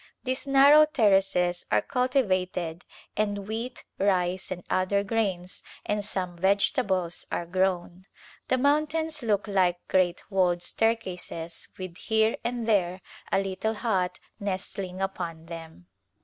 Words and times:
These 0.23 0.47
narrow 0.47 0.87
terraces 0.87 1.63
are 1.69 1.83
cultivated 1.83 2.85
and 3.15 3.47
wheat, 3.47 3.83
rice 3.99 4.49
and 4.49 4.63
other 4.67 5.03
grains 5.03 5.61
and 5.85 6.03
some 6.03 6.35
vegetables 6.37 7.27
are 7.31 7.45
grown. 7.45 8.07
The 8.47 8.57
mountains 8.57 9.21
look 9.21 9.47
like 9.47 9.77
great 9.87 10.23
walled 10.31 10.63
staircases 10.63 11.67
with 11.77 11.99
here 11.99 12.35
and 12.43 12.67
there 12.67 13.01
a 13.31 13.37
little 13.39 13.75
hut 13.75 14.19
nestling 14.39 15.01
upon 15.01 15.45
them. 15.45 15.85